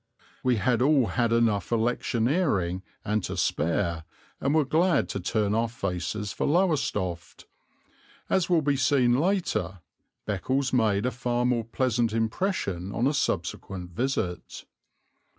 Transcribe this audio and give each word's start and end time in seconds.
We 0.41 0.55
had 0.55 0.81
all 0.81 1.05
had 1.05 1.31
enough 1.31 1.71
electioneering 1.71 2.81
and 3.05 3.23
to 3.25 3.37
spare 3.37 4.03
and 4.39 4.55
were 4.55 4.65
glad 4.65 5.07
to 5.09 5.19
turn 5.19 5.53
our 5.53 5.69
faces 5.69 6.33
for 6.33 6.47
Lowestoft. 6.47 7.45
As 8.27 8.49
will 8.49 8.63
be 8.63 8.77
seen 8.77 9.19
later, 9.19 9.81
Beccles 10.25 10.73
made 10.73 11.05
a 11.05 11.11
far 11.11 11.45
more 11.45 11.65
pleasant 11.65 12.13
impression 12.13 12.91
on 12.91 13.05
a 13.05 13.13
subsequent 13.13 13.91
visit. 13.91 14.65